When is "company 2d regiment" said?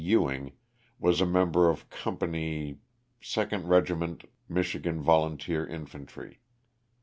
1.91-4.25